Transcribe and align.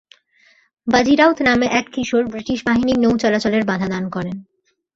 বাজি 0.87 1.13
রাউত 1.15 1.37
নামে 1.41 1.67
এক 1.71 1.85
কিশোর 1.93 2.23
ব্রিটিশ 2.27 2.59
বাহিনীর 2.65 2.97
নৌ-চলাচলের 2.99 3.63
বাধা 3.65 3.87
দান 3.87 4.03
করে। 4.09 4.31